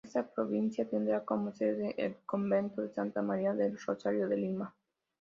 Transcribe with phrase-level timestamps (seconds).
[0.03, 4.75] Esta Provincia tendría como sede el Convento de Santa María del Rosario de Lima.